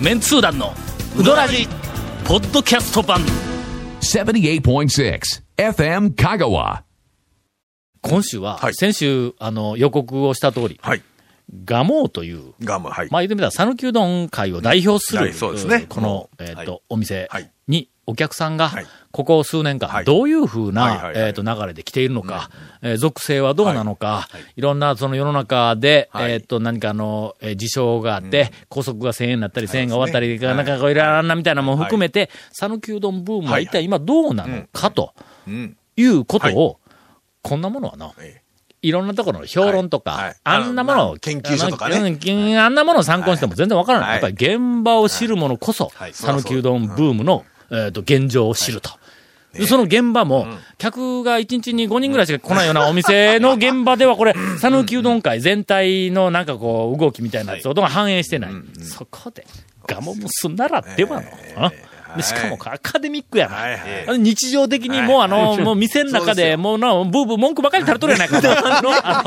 [0.00, 0.74] メンツー団の
[1.18, 1.66] ウドラジ
[2.26, 3.20] ポッドキャスト版
[4.00, 5.20] 78.6
[5.56, 6.82] FM Kagawa.
[8.02, 11.02] 今週は、はい先週あの予告をした通り、はい。
[11.64, 13.08] ガモーというガム、はい。
[13.10, 18.86] まあ言ってみたら、讃岐うどん会を代表する、はいそうですねこのも、えっ、はいと、お店はいに、お客さんがはい、
[19.16, 20.04] ここ数年間、はい。
[20.04, 22.50] どういうふうな、えっ、と、流れで来ているのか、
[22.82, 26.32] えー属性はどうなのか、い、ろんな、その世の中で、はい。
[26.32, 35.14] えっ、と、何かの、えー事象があって、高速が1000円になったり、1000円が終わったり、はいなんかこういろんなみたいなもん含めて、讃岐うどんブームは一体今どうなのか、と
[35.48, 35.76] うん。
[35.96, 36.78] いうことを、
[37.40, 38.42] こんなものはな、え
[38.82, 41.96] いろんなところの評論とか、あんなものを、研究所とかね。
[42.58, 44.08] あんなものを参考にしても全然わからない。
[44.08, 44.22] はい。
[44.22, 46.12] やっぱり現場を知る者こそ、はい。
[46.12, 48.90] 讃岐うどんブームの、えっと、現状を知ると。
[49.58, 49.66] で。
[49.66, 50.46] その現場も、
[50.78, 58.50] 客が1日に5人ぐらいしか来ないようなお店の現場では、これ、讃岐うどん会全体のなんかこう、動きみたいなやつをが反映してない。
[58.82, 59.46] そこで、
[59.86, 63.56] ガモムスならではの、しかもアカデミックやな。
[63.56, 68.38] はい日常的にもうあの、もう店の中で、もうな、ブーブー文句ばかり垂れとるやないか。
[68.40, 69.22] あの、あ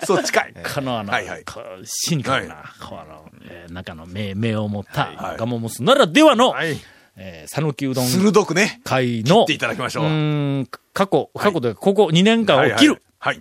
[0.00, 0.54] の、そう、近い。
[0.74, 1.44] このあの、はいはい。
[1.44, 6.76] こうシニカルな、この、えー中の目、目を持った、はいガモモスならではの、はい。
[7.16, 10.04] えー、讃岐うどん鋭くね、会の、っていただきましょう。
[10.04, 13.02] うーん、過去、過去で、ここ2年間を切る。
[13.18, 13.40] はい。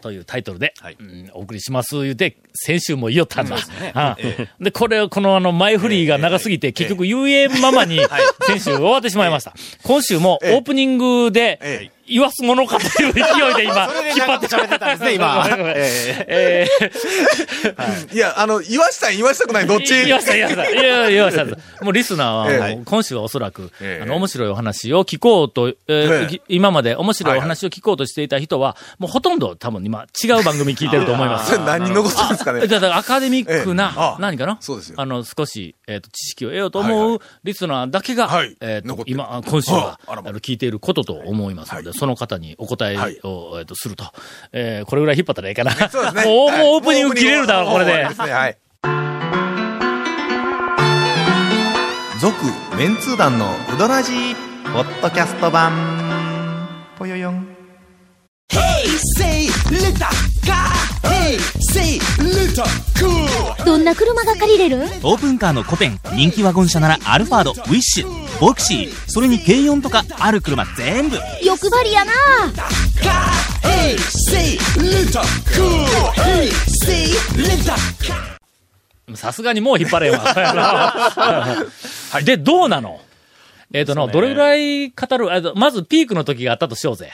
[0.00, 0.96] というタイトルで、はい。
[0.98, 3.58] うんお送りします言うて、先週も言おったんだ。
[4.58, 8.00] で、これを、このあの、前振りが長すぎて、結局言えんままに、
[8.46, 9.54] 先週終わってしまいました。
[9.84, 10.54] 今週もオえ。
[10.54, 13.22] えープニングでええ、言わすものかという勢い
[13.56, 15.46] で今、引っ張って喋ってたんですね、今。
[16.26, 18.14] えー。
[18.14, 19.94] いや、あの、言わしたい、言わしたくない、どっち？
[19.94, 20.70] 言いました、言いました。
[20.70, 21.44] いや、言いました。
[21.84, 24.02] もうリスナーは、今週はおそらく、ええ。
[24.02, 25.72] あの、面白いお話を聞こうと、
[26.48, 31.52] 今まで面白いお話を聞こうとしていた人は、もうほとんど多分今、違う番組聞いてると思います。
[31.52, 31.58] そ。
[31.58, 32.66] れ何に残すんですかね？
[32.66, 34.58] だからアカデミックな、何かな？
[34.60, 34.96] そうですよ。
[34.98, 38.56] あの、少し、えっ、と、知識を得ようと思うリスナーだけが、はい。
[38.60, 39.98] えっ、と、今、今週は、
[40.40, 44.04] 聞いていることと思いますので、はいその方にお答えを、はいえっ、と、すると。
[44.52, 45.72] えーこれぐらい引っ張ったらいいかな。
[45.90, 46.24] そうですね。
[46.26, 47.92] もう、オープニング切れるだろ、これで。
[47.92, 48.56] もうですね、はい。
[52.18, 52.34] 続、
[52.76, 54.34] メンツー団のウドラジー、
[54.72, 55.72] ポッドキャスト版、
[56.98, 57.46] ぽよよん。
[59.18, 59.92] Say little
[60.44, 60.72] car.
[61.02, 61.59] Hey, say little cool.
[63.64, 64.78] どんな車が借りれる？
[65.02, 71.16] オープンカーのコペン、人気ワゴン車ならアルファード、ウィッシュ、ボクシー、それに軽4とかある車全部。
[71.44, 72.12] 欲張りやな.
[79.14, 81.66] さすがにもう引っ張れんわ。
[82.24, 83.00] で、どうなの？
[83.72, 87.12] えっ、との、どれぐらい語る、あのまずピークの時があったとしようぜ。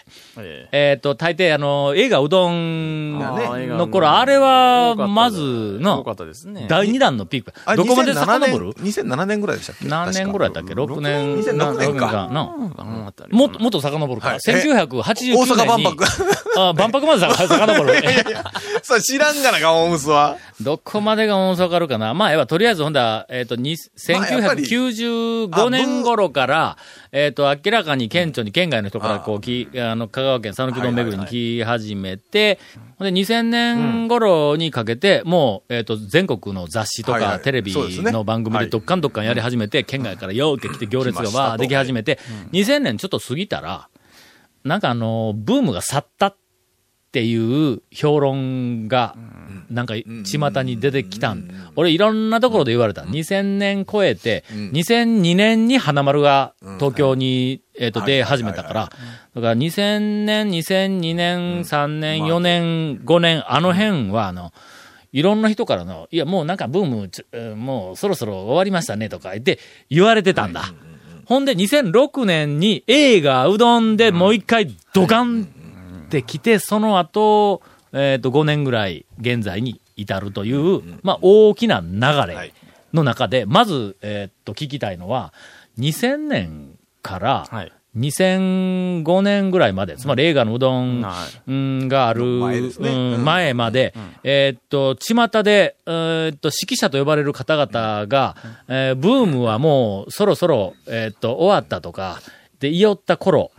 [0.73, 6.05] えっ、と、大抵あの、映画うどんの頃、あれは、まずの、
[6.47, 6.67] ね。
[6.69, 7.53] 第2弾のピーク。
[7.65, 8.75] あどこまで2007遡る？
[8.79, 9.89] 年 ?2007 年ぐらいでしたっけ？
[9.89, 11.37] 何年ぐらいだっけ ?6 年。
[11.37, 14.29] 2006年かももっと、もっと遡るか。
[14.29, 15.83] はい1989大阪万。
[15.83, 16.05] 博。
[16.57, 17.95] あ、万博までさ遡る。
[18.83, 20.37] そう、知らんがな、ガオムスは。
[20.61, 23.77] どこまでが大阪かるかなまあ、えば、とりあえず、ほんだら、えっ、と、に
[24.09, 26.46] まあやっぱり1995年頃から、
[27.13, 32.59] えっ、と、明らかに顕著に県外の人から、こう、き、あの、香川県讃岐うどん巡りに来始めて、
[32.99, 37.41] ほんで、2000年頃にかけて、もう、えっ、と、全国の雑誌とか、はいはい。
[37.43, 42.19] テレビの番組でどっかんどっかんやり始めて、県外からようけ来て行列がわーでき始めて、
[42.53, 43.89] 2000年ちょっと過ぎたら、
[44.65, 46.46] なんかあの、ブームが去ったって
[47.25, 49.17] いう評論が、
[49.71, 51.51] なんか、巷に出てきたん。
[51.75, 53.03] 俺、いろんなところで言われた。
[53.03, 58.91] 2000年超えて、2002年に花丸が東京に、えっと、出始めたから、
[59.35, 64.53] だから2000年、2002年、3年、4年、5年、あの辺は、あの、
[65.13, 70.75] いろんな人からの、いや、もうなんかブームもうそろそろ終わりましたねとか言って言われてたんだ。
[71.25, 75.49] ほんで、2006年に映画うどんでもう一回ドカン
[76.07, 77.63] ってきて、その後、
[77.93, 82.01] えっ、と、5年ぐらい現在に至るという、まあ、大きな流
[82.33, 82.53] れ
[82.93, 85.33] の中で、まず、えっ、と、聞きたいのは、
[85.79, 87.73] 2000年から、はい。
[87.97, 92.25] 2005年ぐらいまで、つまり映画のうどん、がある、
[93.19, 98.37] 前まで、えーっと、巷で、えーっと、指揮者と呼ばれる方々が、
[98.69, 102.21] えーブームはもうそろそろ、えーっと、終わったとか、
[102.61, 103.51] で、言いよった頃、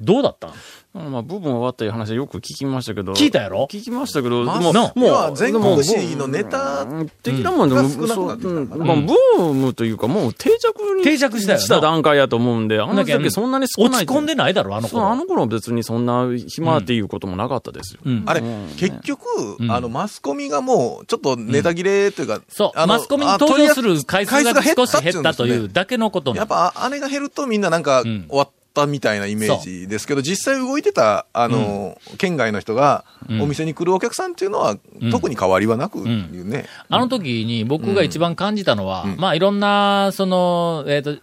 [0.00, 0.52] どうだったん？
[0.96, 3.12] まあ、部分終わったいう話はよく聞きましたけど。
[3.12, 3.68] 聞いたやろ？
[3.70, 8.86] 聞きましたけど、まあもう、もう、全国紙のネタうん的なもんでも、が少なくそうなってきたうん。
[8.86, 14.04] まあ、ブームというか、もう定着に定着したした段階やと思うんで、あの時だけそんなに少ない。
[14.04, 15.08] 落ち込んでないだろ、あの頃。
[15.08, 18.00] あの頃は別にそんな暇っていうこともなかったですよ。
[18.04, 18.22] うん。
[18.26, 19.70] あれうん、結局、ん。
[19.70, 28.26] あの、マスコミがもう、ちょっとネタ切れというか、そう、マスコミに登場する回数が少し減ったというだけのことなやっぱ、あれが減るとみんななんか、ん。
[28.28, 33.42] 終わったみたいなイメージですけど、実際動いてた、あの、県外の人が、うん。
[33.42, 35.10] お店に来るお客さんっていうのは、ん。
[35.10, 36.66] 特に変わりはなく、ね。
[36.88, 39.16] あの時に僕が一番感じたのは、うん。
[39.16, 41.16] まあいろんな、その、えっ、と、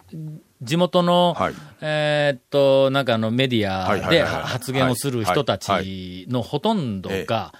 [0.61, 1.53] 地元の、はい。
[1.81, 5.85] えーっと、なんかあのメディアで発言をする人たはい。
[5.85, 7.53] ちのほとんどが、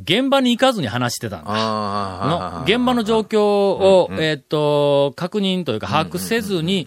[0.00, 1.50] 現場に行かずに話してたんだ。
[1.50, 6.86] あの現場の状況を、うんうんえーっと、確認というか把握せずに、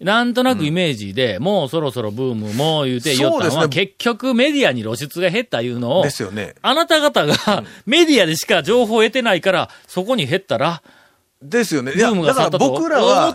[0.00, 3.68] なんとなくイメージで、もうそろそろブームも言うて言ったのは、ね。
[3.68, 6.54] 結局メディアに露出が減ったいうのを、ですよね。
[6.62, 10.82] あなた方がメディアでしか情報を得てないから、そこに減ったら、
[11.42, 11.92] ですよね。
[11.92, 12.70] いブームがだから去ったと。
[12.70, 13.32] 僕らは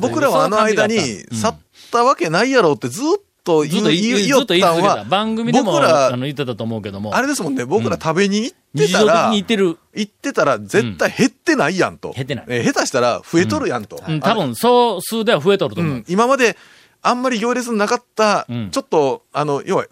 [0.00, 0.98] 僕らはあの間に
[1.32, 1.58] 去っ
[1.92, 3.04] たわけないやろってずっ
[3.46, 4.82] と言ったん。
[4.82, 9.78] は、番組でも僕らあの言ってたと思うけども、あれですもんね、僕ら食べに行ってたら、に言ってる。
[9.94, 12.12] 行ってたら絶対減ってないやんと。
[12.12, 14.02] 減ってないえー下手したら増えとるやんと。
[14.06, 15.94] うん、多分、総数では増えとると思う。
[15.94, 16.56] うん、今まで
[17.02, 19.86] あんまり行列のなかった、うんちょっと、あの、要は、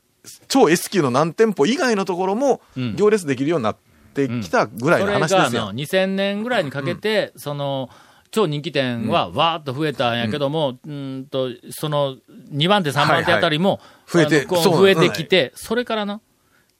[0.49, 3.77] 超 S 級の何店舗以外のところもうん行列できるようになっ
[4.15, 5.73] てきたぐらいのそれがあの話ですよ。
[5.75, 7.91] 2000年ぐらいにかけて、その、
[8.35, 12.17] 超人気店はわーっと増えたんやけども、うんと、その、
[12.53, 14.31] 2番手、3番手あたりも、はいはい。
[14.31, 16.21] 増えて増えてきて、それからな、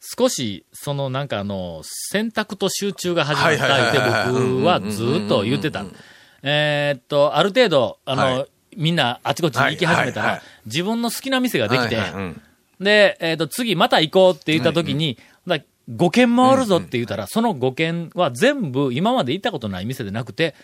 [0.01, 5.85] 少し、そのなんかあの、選択と集中が始まったはいはいってはいはい僕はずーっと言ってた。
[6.43, 8.47] えーっと、ある程度、あの、はい。
[8.77, 11.97] みんなあちこちに行き始めたらはいはいはい、自分の好きな店ができて、
[12.81, 15.17] で、えっ、と、次また行こうって言った時に、
[15.47, 15.61] だ
[15.91, 20.55] 5軒回るぞって言ったら、その5軒は全部今まで行ったことない店でなくて、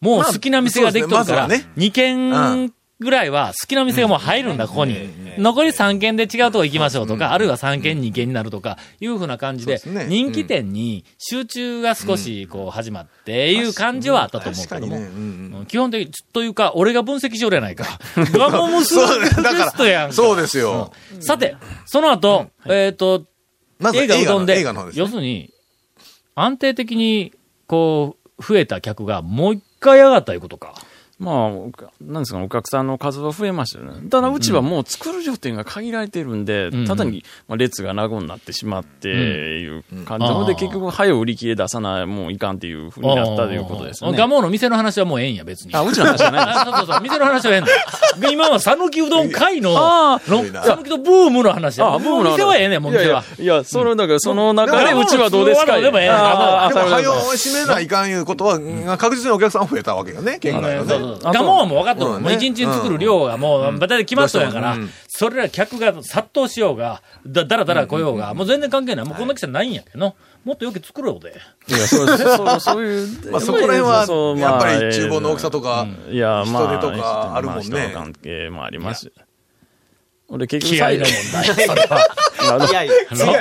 [0.00, 1.72] もう好きな店ができとるから、まあそうですね。
[1.76, 5.10] 2軒ぐらいは好きな店がもう入るんだ、ここに。
[5.38, 17.84] 残り3軒で違うとこ行きましょうとか、あるいは3軒2軒になるとか、いうふうな感じで、人気店に集中が少しこう始まっていう感じはあったと思うけども、基本的に、というか、俺が分析しよるやないか。
[18.32, 20.12] ガモムスストやん。
[20.14, 20.92] そうですよ。
[21.20, 23.26] さて、その後、えっ、と、
[23.94, 24.62] 映画うどんで。
[24.94, 25.52] 要するに、
[26.34, 27.34] 安定的に、
[27.66, 30.74] こう、増えた客がもう一回上がったいうことか。
[31.18, 31.50] まあ、
[31.98, 34.06] なんですかね、お客さんの数は増えましたよね。
[34.10, 44.12] ただ、うちはもう作る量店が限られてるんで、んただに、まあ、列が長になってしまって、いう感じなので、結局、早う売り切れ出さない、もういかんっていうふうになったということですね。
[44.12, 45.74] ガモの店の話はもうええんや、別に。
[45.74, 46.58] あ、うちの話じゃないです。
[46.58, 48.30] あそうそう店の話はええんだ。
[48.30, 51.94] 今は讃岐うどん会の、あの讃岐うどんブームの話や。
[51.94, 53.24] あ、ブームの店はええねん、もう店は。
[53.38, 55.78] いやいや、いやそれだから、その中で、うちはどうですか？
[55.80, 58.58] でもええで早を閉めないかんいうことは、
[58.98, 61.20] 確実にお客さん増えたわけよね、県外のそうね。
[61.22, 62.14] そうガモはもう分かっとる。
[62.14, 69.04] うんもう一日に作る量がもう、大体決まっとるやからうん、それら客が殺到しようが、だだらだら来ようが、もう全然関係ない。
[69.04, 70.14] もうこんなきゃないんやけど、
[70.44, 71.34] もっとよく作ろうで。
[71.68, 72.22] いや、そうです。
[72.36, 73.30] そうそういう。
[73.32, 79.12] まあそこら辺はやっぱりまあ厨房の大きさとかいや、まあ、人手とかあるもんね関係もあります。
[80.28, 81.44] 俺結局気合の問題。
[81.44, 82.16] それは。
[82.68, 82.88] 気合い、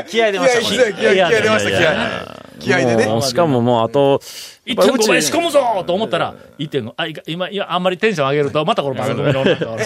[0.08, 0.62] 気合い出ました。
[0.62, 2.36] 気合い、気合い、気合い出ました、気いやい合い。
[2.60, 3.22] 気合いでね。
[3.22, 4.20] しかももうあと、
[4.66, 9.42] 1.5倍仕込むぞと思ったら、1.5、あ、今、いや、あんまりテンション上げると、またこの番組の。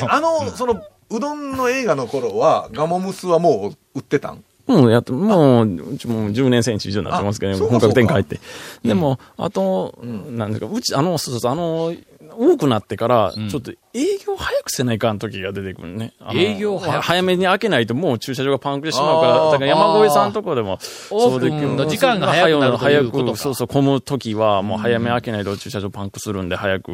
[0.10, 4.44] あの、その、うどんの映画の頃は、ガモムスはもう売ってたん？
[4.68, 8.40] もうやっと、もう、うちもう10年選手以上になってますけど、本格展開って。
[8.84, 11.94] でも、あと、なんですか、うち、あの、そうそう、あの、
[12.40, 16.14] 多くなってから、ちょっと営業早くせないかん時が出てくるね。
[16.34, 20.80] 営業早めに開けないともう駐車場がパンクしてしまうから、だから山越さんとこでも、
[21.12, 26.94] オープンの時間が早くなるということか早く、そうそう、混む時はもう早め開けないと駐車場パンクするんで、早く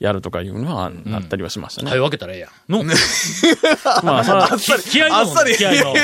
[0.00, 1.90] やるとかいうのはなったりはしましたね。
[1.92, 2.72] はい、分けたらええやん。
[2.72, 2.82] の、
[4.02, 4.82] まあ、っさり。
[4.82, 5.56] 気合いのあっさり。
[5.56, 5.94] 気合いの。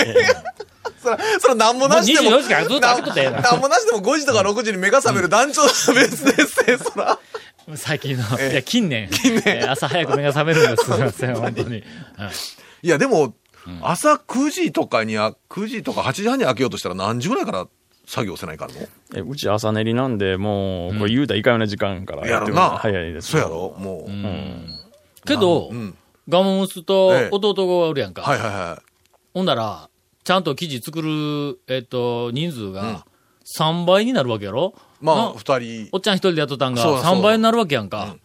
[1.03, 2.31] そら、そら、なんもなしでも。
[2.31, 7.19] もう24時間ずっと開けとったらええななんもなしでも5時とか6時に目が覚める団長は別ですね、そら。
[7.75, 9.09] 最近の、いや、近年、
[9.45, 10.85] えー朝早く目が覚めるんです。
[10.87, 11.71] すみません、本当に。
[11.71, 11.83] はい。
[12.83, 13.35] いや、でも、
[13.83, 17.67] 朝9時とかにあ、9時とか8時半に開けようとしたら何時ぐらいから
[18.07, 18.77] 作業せないかんの？
[19.17, 23.33] えうち朝練りなんで、もう、これ言うたらいかんような時間からやってる早いです。
[23.33, 23.75] そうやろ？
[23.79, 25.27] もう。
[25.27, 25.97] けど、うん。
[26.29, 27.29] ガモムスとええ。
[27.33, 28.23] 弟がおるやんか。
[28.23, 28.83] はいはいは
[29.35, 29.89] ほんなら、
[30.23, 33.05] ちゃんと記事作る、えっと、人数が
[33.59, 34.75] 3倍になるわけやろ？
[34.77, 34.81] い。
[35.01, 35.89] まあ、な二人。
[35.93, 38.17] おっちゃん一人でやっとったんがそうそう3倍になるわけやんか。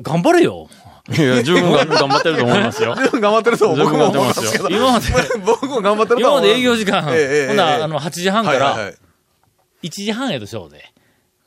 [0.00, 0.68] 頑張れよ。
[1.08, 2.94] いや、十分頑張ってると思いますよ。
[2.98, 4.68] 十分頑張ってると僕も思いますけど。
[4.68, 5.06] 今まで、
[5.44, 8.94] 僕も頑張ってると今ま思うで営業時間、ほんなあの、8時半からはいはいはい
[9.82, 10.84] 1時半やとしようで。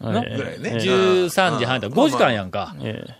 [0.01, 2.74] はいぐらいねええ13時半やったら5時間やんか。
[2.81, 3.19] ええ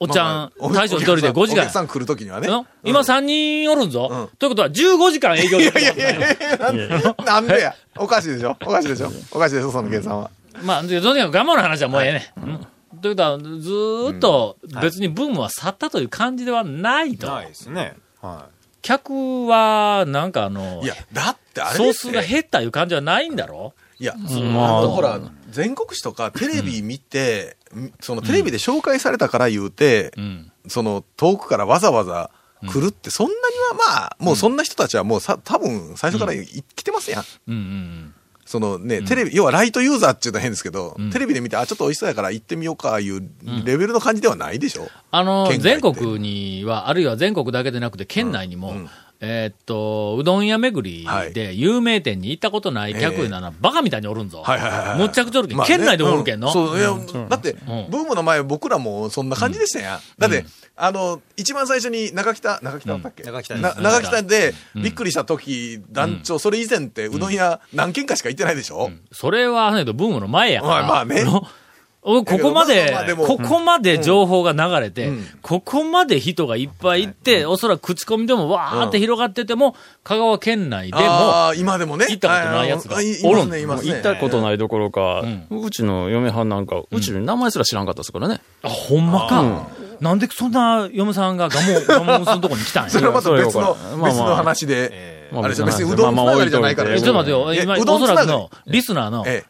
[0.00, 1.70] おっちゃん大将一人で5時間お客。
[1.72, 2.46] さん来るときにはね。
[2.46, 4.08] の今3人おるんぞ。
[4.10, 7.74] うんということは15時間営業できるいやいや なんでや。
[7.96, 10.30] おかしいでしょおかしいでしょおかしいでしょその計算は。
[10.62, 12.32] まあ、でとにかく我慢の話はもうええね。
[12.36, 12.66] うん。
[13.00, 17.26] ということは、ずーっと別にブームは去ったという感じではないと。
[17.26, 17.94] ないですね。
[18.20, 18.48] は
[18.82, 22.12] 客は、なんかあのい、や、だってあれ総ですよ。
[22.12, 23.74] 数が減ったいう感じはないんだろ？
[23.98, 27.56] いや、まああとほら、全国紙とかテレビ見て、
[28.00, 30.52] そのテレビで紹介されたから言うて、うん。
[30.68, 32.30] その遠くからわざわざ
[32.66, 33.38] 来るって、そんなに
[33.78, 37.24] はまあ、もうそんな人たちはもうさ、多分最初からい来てますやん。
[37.48, 38.14] うんうん
[38.48, 41.10] そのね、テレビ、要はライトユーザーっていうのは変ですけど、ん。
[41.10, 43.20] テレビで見て、あ、ちょっと美味しそうやから行ってみようか、いう
[43.66, 44.88] レベルの感じではないでしょ？
[45.10, 48.88] あの、全国には、あるいは全国だけでなくて、県内にも、うん
[49.20, 54.42] えーっと、うどん屋巡りで有名店に行ったことない客いうのは、バカみたいにおるんぞ。
[54.44, 54.98] はいはいはいはい。
[54.98, 55.56] むっちゃくちゃおるけん。
[55.56, 55.76] まあね。
[55.76, 56.48] 県内でもおるけんの。
[56.48, 56.90] うそう、いや、
[57.28, 57.56] だって、ん。
[57.90, 60.00] ブームの前、僕らもそんな感じでしたやん。
[60.18, 60.44] だって、
[60.76, 70.74] あの、一番最初に中北、中北だったっけ、中北中北で、びっくりした時、団長、それ以前って、うどん屋何軒かしか行ってないでしょ、それは、ね、ブームの前やから。
[70.74, 71.24] まあまあね
[72.08, 79.74] ここまでまあで、もここまで情報が流れて、うんここまで人がいっぱい行って、おそらく口コミでもわーって広がってても、
[80.04, 82.06] 香川県内でも、ああ、今でもね。
[82.08, 83.66] 行ったことないやつがおるんね、ね。
[83.66, 88.40] 行ったことないどころか、ううちの嫁はんなんか、うちの名前すら知らんかったですからね。
[88.62, 89.68] あ、ほんまか。
[90.00, 92.90] なんでそんな嫁さんがガモ、ガモムスのとこに来たんや。
[92.90, 95.18] それはまた別の別の話で。
[95.32, 97.62] まああれですよ、別にうまあどんつながりじゃないからえ、まあちょっと待ってよ。
[97.62, 99.44] 今、おそらくの、リスナーの、え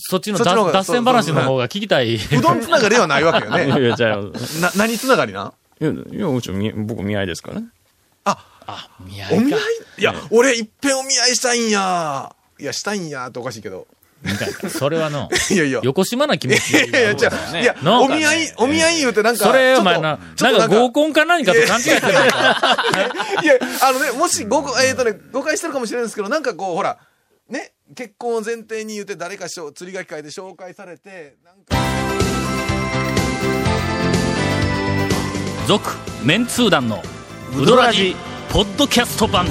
[0.00, 2.14] そっちの脱線話の方が聞きたい。
[2.14, 2.36] え。
[2.36, 3.80] うどんつながりではないわけよいやね。
[3.86, 4.22] いや、じゃあ、い
[4.60, 5.52] な、何つながりなん？
[5.84, 7.66] や、いやうちみ、僕見合いですからね。
[8.24, 9.60] あ、あ、見合いかお見合い？
[9.98, 12.32] いや、俺いっぺんお見合いしたいんや。
[12.58, 13.86] いや、したいんやっておかしいけど。
[14.22, 14.68] みたいな。
[14.68, 15.80] それはの、 いやいや。
[15.82, 19.44] 横島な気持ちいやいや、じゃあ、いや、お見合い、お見合い言うてなんか。
[19.46, 22.76] それ、お前な、なんか合コンか何かと勘違いしてる やんか。
[23.42, 26.98] いや、あのね、もしご、えっ、とね、誤解してるかもしれないですけど、なんかこう、ほら、
[27.50, 31.76] ね、結婚を前提に言って誰かしょ釣りがき会で紹介されて、なんか。
[35.66, 35.90] 続、
[36.24, 37.02] メンツー団の、
[37.60, 38.14] ウドラジ、
[38.52, 39.46] ポッドキャスト版。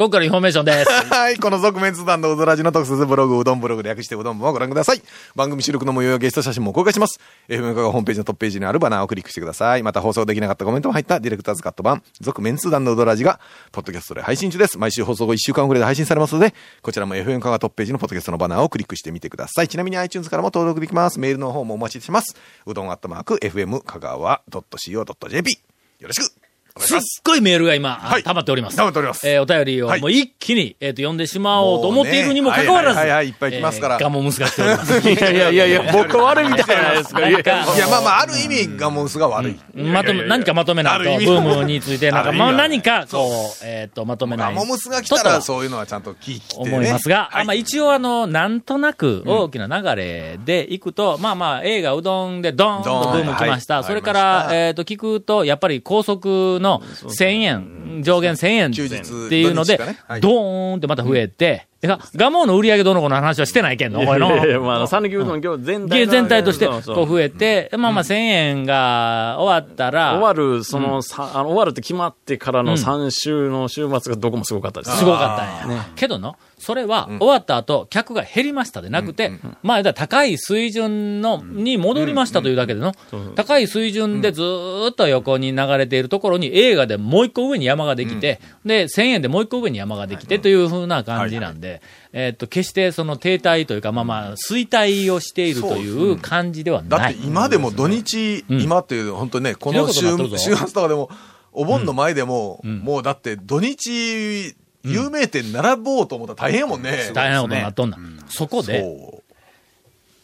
[0.00, 0.88] ここからインフォメーションです。
[1.12, 5.02] はい、この続麺通団のうどらじの特設ブログ、うどんブログ略してうどんもご覧ください。
[5.36, 7.20] 番組収録の模様やゲスト写真も公開します。
[7.50, 9.82] FM カがホームページのトップページにあるバナーをクリックしてください。
[9.82, 13.40] また放送できなかったコメントも入ったディレクターズカット版、続麺通団のうどらじが、
[13.72, 14.78] ポッドキャストで配信中です。
[14.78, 19.68] 毎週放送後1週間遅れで配信されますので、こちらも FM カがトップページのポッドキャストのバナーをクリックしてみてください。
[19.68, 21.20] ちなみに iTunes からも登録できます。
[21.20, 22.34] メールの方もお待ちしてます。
[22.64, 25.58] うどんアットマーク、FM 香川 .co.jp。
[25.98, 27.00] よろしくすっ。
[27.24, 28.22] ごいメールが今、はい。
[28.22, 28.76] 溜まっております。
[28.76, 29.28] 溜まっております。
[29.28, 30.00] えーお便りをはい。
[30.00, 33.28] もう一気に、えっ、と、読んでしまおうと思っているにもかかわらず、ねはいはいはいはい。
[33.28, 34.98] いっぱい来ますからえーガモムスが来ております。
[35.08, 37.28] いや いやいやいや、僕悪いみたいじゃないですか。
[37.28, 37.40] いや、
[37.88, 39.58] まあまあ、ある意味がモンスが悪い。
[39.74, 44.54] まとめ、何かまとめないと、ブームについて、なんか、まあ何か、こう、えっ、と、まとめない。
[44.54, 46.62] ガモムスが来たら、そういうのはちゃんと聞いてね。
[46.74, 53.76] 思いますが、まあ一応あの、なんとなく大きな流れでいくと、まあまあ映画うどんでドーンとブーム来ました。
[53.76, 53.84] はい。
[53.84, 59.78] それからえっ、と、聞くと、やっぱり高速の1000円、上限1000円っていうので、
[60.20, 64.34] ドーンってまた増えて、ガモの売り上げどうのこの話はしてないけんの、お前の。
[64.34, 74.98] いやいやまあうどん今日全体全体として、こそう増えて、まあまあ1000円が終わったら、終わる、その、さあの終わるって決まってからの3週の週末がどこもすごかったです。
[74.98, 75.88] すごかったんや。
[75.96, 82.92] けどの、それは終わった後、客が減りましたでなくて、まあ、高い水準の、に戻りましたというだけでの、
[83.34, 91.80] 高い水準でずーっと横に流れているところに映画でもう一個上に山ができて、で、1000円でもう一個上に山ができてというふうな感じなんで、
[92.12, 97.00] えっと、決してその停滞というか、まあまあ、衰退をしているという感じではない。
[97.00, 101.08] だって今でも土日、ん今っていう、本当ね、この週末とかでも、
[101.52, 102.78] お盆の前でも、ん。
[102.80, 107.10] もうだって土日、有名店並ぼうと思ったら大変やもんね。
[107.14, 107.98] 大変なことになっとんな。
[108.28, 109.22] そこで、そ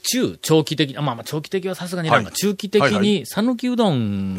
[0.06, 4.36] 中長期的、あまあまあ長期的はさすがにな中期的に、讃岐うどん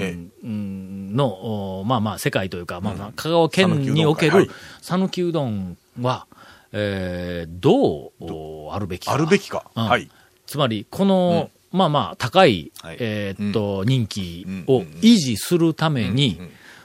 [1.15, 4.49] の、おまあまあ世界というか、まあまあ香川県におけるはい。
[4.81, 6.25] 讃岐うどんは、
[6.71, 9.05] えーどうおあるべきう。
[9.07, 9.13] か。
[9.13, 9.65] あるべきか。
[9.75, 9.85] うん。
[9.85, 10.09] はい。
[10.45, 12.97] つまり、この、まあまあ高い、はい。
[12.99, 16.39] えーっと、人気を維持するために、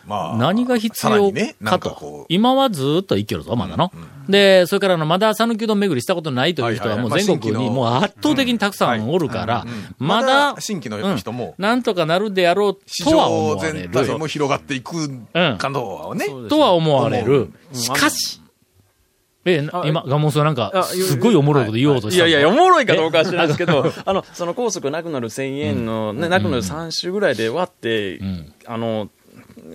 [0.07, 1.33] まあ何が必要
[1.65, 1.91] かと。
[1.91, 3.93] か今はずっと生きるぞ、まだの。
[4.29, 9.65] で、それからあの、まだ讃岐うどん巡りしたことないという人はもう全国にもう圧倒的にたくさんおるから、
[9.99, 11.55] ままだだ、新規の人も。
[11.59, 13.79] うんなんとかなるであろう市とは思場われる。
[13.93, 16.27] 全体も広がっていくかどうはね。
[16.49, 17.51] とは思われる。
[17.73, 17.77] うん。
[17.77, 18.43] しかし、
[19.45, 22.33] え、今、ガモンスはなんか、あすごいおもろいこと言おうとしたのい。
[22.33, 28.53] やいや、おもろいかどうかは知らないですけど、 あの、その高速なくなる1000円の、ね、なくなる3週ぐらいで割って、ん。
[28.67, 29.09] あの、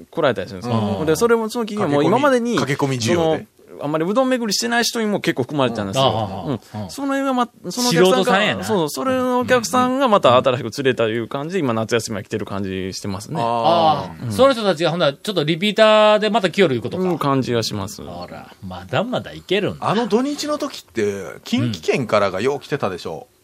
[0.09, 1.03] 来られたりするんですうよ。
[1.03, 3.47] んで、それもその企業も今までに、駆け込み需要で
[3.81, 6.59] あんまりうどん巡りしてない人にも結構含まれてたんですよ。
[6.89, 13.39] その辺がま、そのお素客さん人さんそう、それのお客さんがまた新しく連れたという感じで、今夏休みは来てる感じしてますね。
[13.39, 17.03] ああ、その人たちがほんならちょっとリピーターでまた来よるいうことか。
[17.03, 18.03] うん、感じがします。
[18.03, 19.89] ほら、まだまだいけるんだ。
[19.89, 23.27] あの土日の時って、近畿圏からがよう来てたでしょ。
[23.31, 23.36] うん。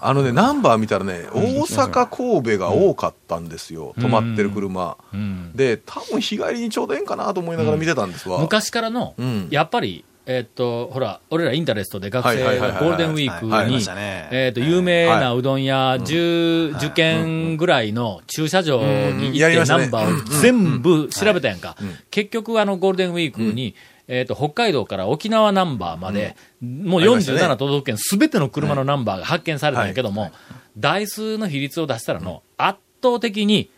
[0.00, 3.94] あのね、ナンバー見たらね、大阪、神戸が多かったんですよ。
[3.98, 4.96] 止まってる車。
[5.12, 5.52] うん。
[5.54, 8.38] で、多分日帰りにちょうどええんかなと思いながら見てたんですわ。
[8.40, 9.48] 昔からの、うん。
[9.50, 13.84] やっぱり、えーっと、ほら、俺らインタレストで学生がゴールデンウィークに
[14.30, 21.76] えーっと、有名なうどん屋10、10軒ぐらいの駐車場にうん行ってナンバーを全部調べたやんか。
[22.10, 23.74] 結局、あの、ゴールデンウィークに、
[24.08, 27.38] えーっと、北海道から沖縄ナンバーまで、もうありましたね。
[27.40, 30.32] 47都道府県すべての車のナンバーが発見されたんやけども、
[30.76, 33.70] 台数の比率を出したらの、圧倒的に、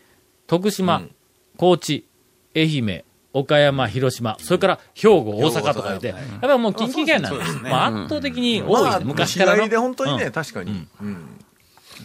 [0.47, 1.03] 徳島、
[1.57, 2.05] 高知、
[2.55, 3.03] 愛媛、
[3.33, 7.37] 岡山、広島、それから兵庫、大阪とか言って、やっぱりもう近畿圏なん。
[7.37, 7.45] だ。
[7.63, 9.67] まあ圧倒的に多いね、まあ、昔からの。
[9.67, 9.77] で。
[9.77, 10.31] 本当にね、うん。
[10.31, 10.87] 確かに。
[11.01, 11.27] うん。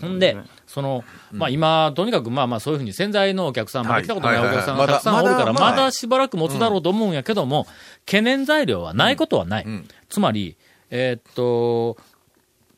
[0.01, 0.37] ほんで、
[0.67, 7.67] その、まあ今、とにかくまあまあそういうふうに潜在のお客さん、まだ来たことないお客さんがたくさんおるから、まだしばらく持つだろうと思うんやけども、
[8.07, 9.67] 懸念材料はないことはない。
[9.67, 9.89] ん。
[10.09, 10.57] つまり、
[10.91, 11.97] えーっと、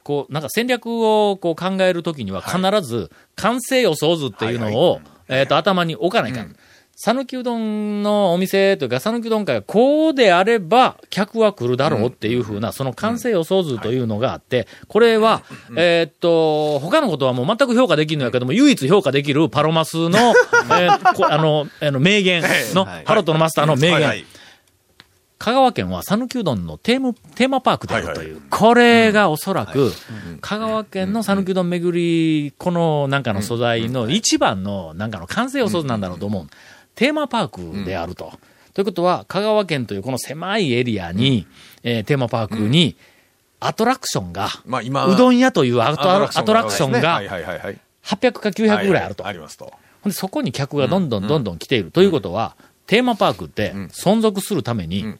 [0.02, 6.56] こう、なんか戦略をこう考えるときには必ず、完成予想図っていうのを、えーっと、頭に置かないかん。
[6.94, 15.42] 讃岐うどんのお店というか、讃岐うどん会がこうであれば、客は来るだろうっていうふうな、その完成予想図というのがあって、これは、
[15.76, 20.34] えーっと、他のことはもう全く評価できるのやけども、唯一評価できるパロマスの、
[20.78, 20.88] え
[21.28, 22.42] あの、あの、名言
[22.74, 24.24] の、ハロットのマスターの名言。
[25.42, 29.92] はいはい香川県は讃岐うどんのテーマテーマパークであるという、これがおそらく、
[30.40, 36.46] 香川県の讃岐うどん巡り、このなんかの素材の一番のなんかの完成予想図なんだろうと思う。
[36.94, 38.32] テーマパークであると。
[38.74, 41.46] ということは、香川県というこの狭いエリアに、
[41.82, 42.96] えーテーマパークに、
[43.58, 47.78] アトラクションが、まあ今、うどん屋というアトラクションがはいはいはいはい。
[48.04, 49.26] 800か900ぐらいあると。
[49.26, 49.72] ありますと。
[50.10, 51.90] そこに客がどんどんどんどん来ている。
[51.90, 55.16] ということは、テーマパークって存続するために、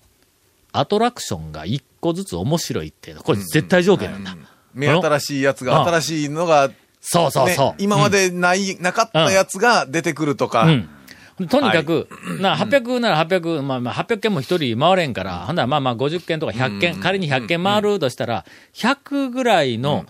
[0.73, 4.37] アトラクションが一個ずつ面白いっていうの、これ絶対条件なんだ。
[4.75, 7.71] 目新しいやつが、新しいのが、そうそうそう。
[7.71, 10.65] ね今までない、なかったやつが出てくるとか。
[10.65, 10.89] うん。
[11.49, 12.09] とにかく、
[12.41, 20.09] な、800なら800、まあまあ800件も一人回れんから、ほんならまあまあ50件とか100件、仮に100件回るとしたら、100ぐらいの一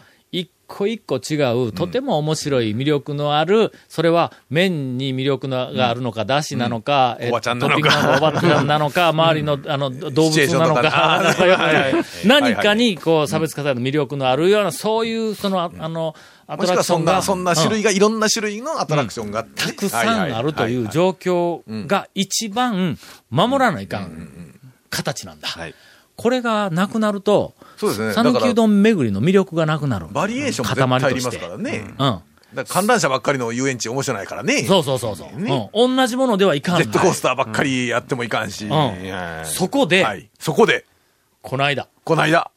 [0.72, 1.36] 個一個違
[1.68, 7.82] う、とても面白い魅力のある、それは麺に魅力のがあるのか、だしなのか、えっとおばちゃんなのか。
[7.82, 11.22] トッピングおばちゃんなのか、 周りの、あの、動物なのか、
[12.24, 16.14] 何かにこう差別化される魅力のあるような、そういう、その、ああの、
[16.46, 17.22] アトラクションが。
[17.22, 17.72] そんな種うん。
[17.72, 22.98] 類が、いろんな種類のアトラクションがたくさんあるという状況が一番
[23.30, 24.28] 守らないかん。
[24.90, 25.48] 形なんだ。
[25.48, 25.74] はい。
[26.16, 27.54] これがなくなると。
[27.90, 30.06] 讃岐うどん巡りの魅力がなくなる。
[30.10, 31.84] バリエーションも絶対ありますからね。
[31.86, 31.96] うん。
[31.96, 32.22] だか
[32.54, 34.62] ら観覧車ばっかりの遊園地面白いからね。
[34.64, 35.40] そうそうそうそう。
[35.40, 35.96] ねうん。
[35.96, 38.66] 同じものではいかんジェットコースターばっかりやってもいかんし。
[38.66, 38.92] んは
[39.44, 40.28] いそこで、はい。
[40.38, 40.84] そこで、
[41.40, 42.50] この間、この間。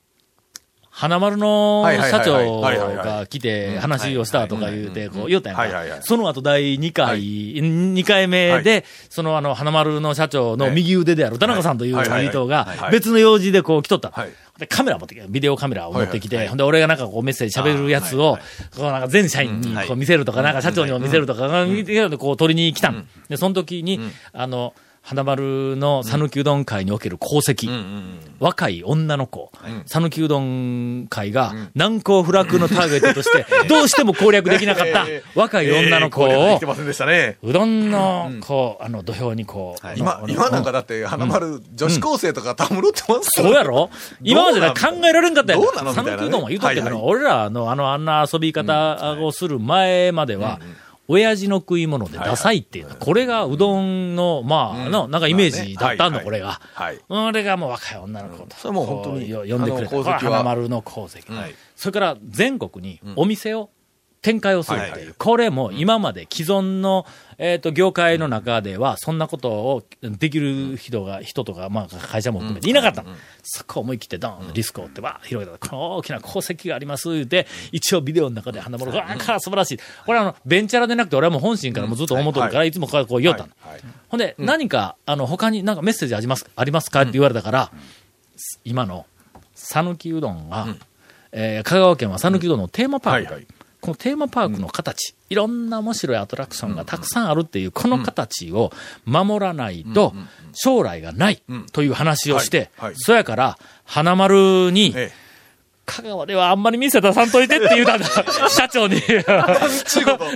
[0.98, 6.00] 花丸のはいはいはい社長はいはいはいはいが来て話をしたとか言うて、こう言うたやんかはいはいはい。
[6.04, 18.38] その後第2回、2回目で、そのあの、花丸の社長の右腕である田中さんというはいはいはい人がはい別の用事でこう来とったのはいで、カメラ持ってきて、ビデオカメラを持ってきて、はいはいほんで、俺がなんかこうメッセージ喋るやつを、
[18.76, 23.04] こうなんか全社員にこう見せるとか、なんか社長にも見せるとか、見てこう取りに来たの。
[23.28, 24.00] で、その時に、
[24.32, 24.74] あの、
[25.08, 27.70] 花丸の讃岐うどん会における功績、
[28.40, 29.52] 若い女の子、
[29.86, 35.06] 讃岐うどん会が難攻不落のターゲットとして、 どうしても攻略できなかった
[35.40, 36.58] 若い女の子を。
[37.44, 43.92] うどんの、こう、あの、土俵にこう、今、今なんかだって、花丸、女子高生とかたむろってますそうやろ？
[44.24, 50.60] 今までだ考えられんかったやん讃岐うどんは言うとったけど、はいはい俺らのあの、あんな遊び方をする前までは、
[51.08, 56.60] 親父の食い物でダサいっていうのは、これがうどんの、まあ、の、なんかイメージだったんだ、これが。
[56.74, 57.00] はい。
[57.10, 58.56] 俺がもう若い女の子と。
[58.56, 60.20] それもう本当に呼んでくれた。
[60.20, 61.34] 花丸の功績。
[61.34, 63.70] はいそれから全国にお店を
[64.26, 65.14] 展開をするっていう。
[65.20, 67.06] これも今まで既存の、
[67.38, 73.04] えっ、と、業界の中では、そんなことをできる人が、人とか、まあ、会社も含めていなかった。
[73.04, 73.12] の。
[73.44, 75.64] そこ思い切ってドーンとリスクを負って、わー広げた。
[75.64, 79.80] ら、この大きな功績があります、言うて、一応ビデオの中で花丸が、あー素晴らしい。
[80.08, 83.50] これあの、ベンチャラでなくて、俺はもう本心からもうずっと思っとるから、いつもこう言おったの。
[84.10, 87.02] ほんで、何か、あの、他になんかメッセージあります、ありますか？
[87.02, 87.72] って言われたから、
[88.64, 89.06] 今の、
[89.54, 90.68] 讃岐うどんが、
[91.32, 93.46] えー香川県は讃岐うどんのテーマパーク
[93.86, 98.72] このテーマパークの形、いろんな面白いアトラクションがたくさんあるっていう、この形を
[99.06, 100.14] 守らないと、
[100.54, 105.12] 将来がないという話をしてそやから、花丸に、え
[105.86, 108.08] 香川ではあんまり店出さんといてって言うたんだ、
[108.50, 109.00] 社長に。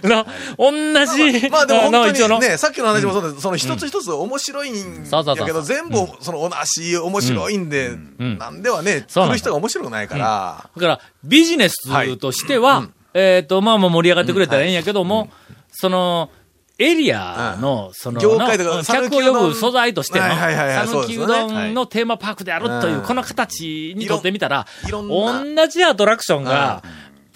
[0.04, 0.26] な
[0.60, 1.50] 同じ、え。
[1.50, 3.42] まあでも本当にね、さっきの話もそうです。
[3.42, 8.38] その一つ一つ面白いんそうそうそうやけど、全部その同じ面白いんで、ん。
[8.38, 10.70] なんではね、来る人が面白くないから。
[10.76, 11.76] だから、ビジネス
[12.18, 15.30] としては、えっ、と、まあまあ盛り上がってくれたらええんやけども、
[15.72, 16.30] その、
[16.82, 23.04] エリアの、その、客を呼ぶ素材としての、讃岐うどんのテーマパークであるという、うん。
[23.04, 26.82] この形にとってみたら、同じアトラクションが、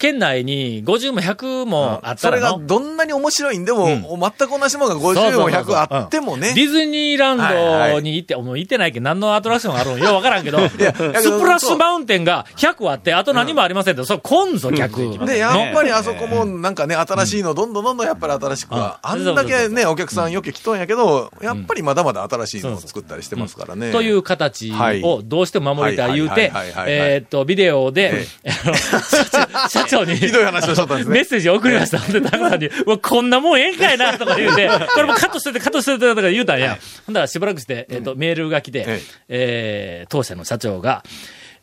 [0.04, 6.52] 県内に50も100もあったそれがどんなに面白いんでも、全く同じものが50も100あってもね。
[6.54, 14.58] ディズニーランドに行って、もう行ってないけど、何のアトラクションがあるのようわからんけど、 スプやラッシュマウンテンが100あって、あと何もありませんって、それ来ん。
[14.58, 15.26] ぞ、客。
[15.26, 23.90] で、やっぱりあそこもなんかね、新しいの、どんどんどんどんやっぱり新しくは、あんだけね、お客さんよく来とんやけど、やっぱりまだまだ新しいのを作ったりしてますからね。
[23.90, 24.70] という形
[25.02, 31.98] をどうしても守りたい言うてはいはいはいはいはい、えーっと、ビデオで、 あの社長に、ひどい話をしとったんですねメッセージを送りました。
[31.98, 36.78] で、高さんに、 うわ、こんなもんええんかいな、とか言うて、 これもカットしてて、カットしてて、とか言うたんや。
[37.06, 41.02] ほんだらしばらくして、えーっと、メールが来てえ、えー当社の社長が、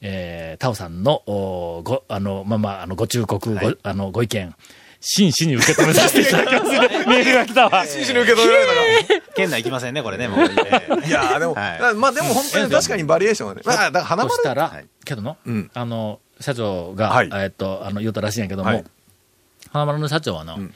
[0.02, 4.56] えー、タオさんの、おご、あの、まあまあ、あの、ご忠告、ご、あの、ご意見、
[5.00, 6.66] 真摯に受け止めさせていただきます。
[7.10, 7.86] メールが来たわ。
[7.86, 8.66] 真摯に受け止められ
[9.08, 10.40] たか県内行きませんね、これね、もう。
[10.40, 10.46] ら。
[10.46, 13.62] いやーでも、はいまあでも本当に確かにバリエーションはね。
[13.66, 17.30] まあ、だから花丸そしたら、はいけどの、うんあの、社長が、はい。
[17.34, 18.84] えっと、あの、言ったらしいんやけども、はい。
[19.72, 20.74] 花丸の社長はの、ん。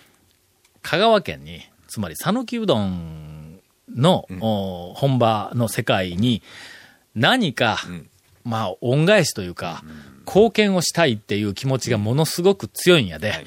[0.82, 3.60] 香川県に、つまり、讃岐うどん
[3.94, 6.42] の、お本場の世界に、
[7.16, 8.08] 何か、ん。
[8.44, 9.84] まあ、恩返しというか、
[10.26, 13.46] 貢献をしたいっていう気持ちがものすごく強いんやで、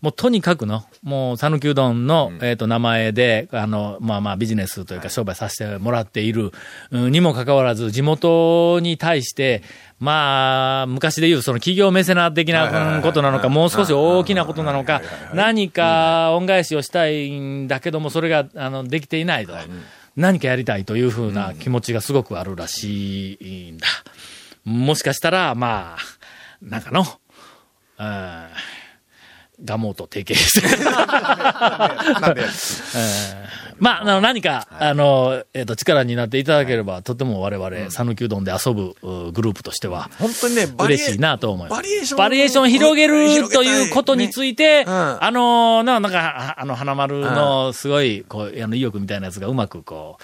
[0.00, 6.52] もうとにかくの、もう、讃岐うどんの、えっ、と、名前で、あの、まあまあ、ビジネスというか商売させてもらっている、
[6.90, 9.62] うんにもかかわらず、地元に対して、
[9.98, 15.02] まあ、昔で言う、その企業メセナ的なうんことなのか、もう少し大きなことなのか、
[15.34, 19.52] 何か恩返しをしたいんだけども、それが、あの、できていないと。
[20.16, 23.86] 何かやりたいというふうな気持ちがすごくあるらしいんだ。
[24.64, 25.98] もしかしたら、まあ、
[26.62, 27.04] なんかの、
[27.98, 28.46] うん
[29.64, 30.84] ガモと提携して。
[30.84, 32.42] なんで、
[33.80, 41.78] まあ、あの、何か、あの、えっ、と、力になっていただければ、とても我々、讃岐うどんで遊ぶうグループとしては、本当にね、嬉しいなと思います。
[41.78, 45.24] バリエーションバリエーションを広げるということについて、ねうん。
[45.24, 50.18] あの、ななんか、あの、花丸のすごい、こう、あの、意欲みたいなやつがうまくこ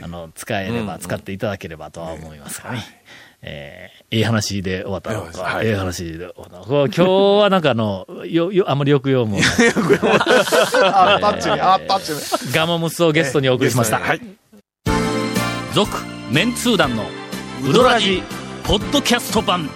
[0.00, 3.05] う、あの、使えれば、使っていただければとは思いますがね。
[3.42, 5.24] えー、いい話で終わったの
[5.62, 6.70] いええ話で終わったのか。
[6.70, 7.04] 今日
[7.42, 9.46] はなんかあの、よ、よ、あんまり抑揚もない。
[10.82, 12.52] あタッチに、あタッチに。
[12.52, 13.98] ガモムスをゲストにお送りしました。
[13.98, 14.20] はい。
[15.74, 15.90] 続、
[16.30, 17.04] メンツー団の
[17.62, 18.22] ウドラジ、
[18.64, 19.68] ポッドキャスト版。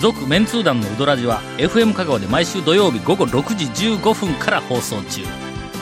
[0.00, 5.22] 続、メンツー団のウドラジは、FM 香川で毎週土曜日午後6時15分から放送中。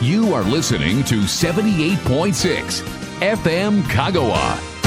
[0.02, 2.84] You are listening to 78.6
[3.20, 4.79] FM Kagawa.